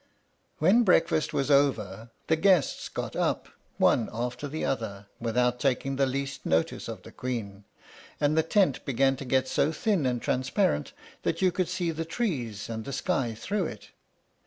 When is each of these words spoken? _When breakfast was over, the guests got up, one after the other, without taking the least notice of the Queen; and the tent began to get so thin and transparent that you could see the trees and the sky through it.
_When 0.57 0.81
breakfast 0.81 1.31
was 1.31 1.51
over, 1.51 2.09
the 2.25 2.35
guests 2.35 2.89
got 2.89 3.15
up, 3.15 3.47
one 3.77 4.09
after 4.11 4.47
the 4.47 4.65
other, 4.65 5.05
without 5.19 5.59
taking 5.59 5.95
the 5.95 6.07
least 6.07 6.43
notice 6.43 6.87
of 6.87 7.03
the 7.03 7.11
Queen; 7.11 7.65
and 8.19 8.35
the 8.35 8.41
tent 8.41 8.83
began 8.83 9.15
to 9.17 9.25
get 9.25 9.47
so 9.47 9.71
thin 9.71 10.07
and 10.07 10.19
transparent 10.19 10.93
that 11.21 11.43
you 11.43 11.51
could 11.51 11.69
see 11.69 11.91
the 11.91 12.03
trees 12.03 12.67
and 12.67 12.83
the 12.85 12.93
sky 12.93 13.35
through 13.35 13.65
it. 13.67 13.89